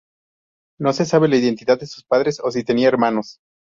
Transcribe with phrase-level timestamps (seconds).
[0.79, 3.37] No se sabe la identidad de sus padres o si tenía hermanos.